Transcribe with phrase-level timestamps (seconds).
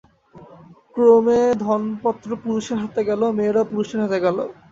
[0.95, 4.37] ক্রমে ধন-পত্র পুরুষের হাতে গেল, মেয়েরাও পুরুষের হাতে গেল।